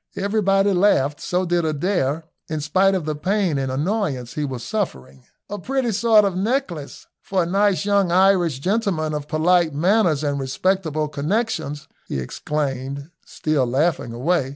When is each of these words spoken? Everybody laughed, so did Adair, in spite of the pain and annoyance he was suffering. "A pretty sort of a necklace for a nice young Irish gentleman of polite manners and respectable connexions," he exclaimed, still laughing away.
Everybody 0.15 0.71
laughed, 0.73 1.21
so 1.21 1.45
did 1.45 1.63
Adair, 1.63 2.23
in 2.49 2.59
spite 2.59 2.95
of 2.95 3.05
the 3.05 3.13
pain 3.13 3.59
and 3.59 3.71
annoyance 3.71 4.33
he 4.33 4.43
was 4.43 4.63
suffering. 4.63 5.27
"A 5.47 5.59
pretty 5.59 5.91
sort 5.91 6.25
of 6.25 6.33
a 6.33 6.37
necklace 6.37 7.05
for 7.21 7.43
a 7.43 7.45
nice 7.45 7.85
young 7.85 8.11
Irish 8.11 8.57
gentleman 8.57 9.13
of 9.13 9.27
polite 9.27 9.75
manners 9.75 10.23
and 10.23 10.39
respectable 10.39 11.07
connexions," 11.07 11.87
he 12.07 12.17
exclaimed, 12.19 13.11
still 13.27 13.67
laughing 13.67 14.11
away. 14.11 14.49